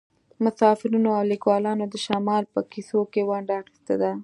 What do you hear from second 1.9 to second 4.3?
شمال په کیسو کې ونډه اخیستې ده